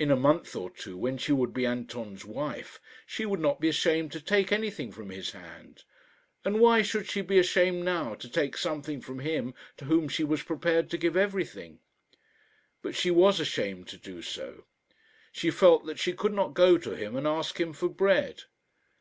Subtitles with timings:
[0.00, 3.68] In a month or two, when she would be Anton's wife, she would not be
[3.68, 5.84] ashamed to take everything from his hand;
[6.44, 10.24] and why should she be ashamed now to take something from him to whom she
[10.24, 11.78] was prepared to give everything?
[12.82, 14.64] But she was ashamed to do so.
[15.30, 18.42] She felt that she could not go to him and ask him for bread.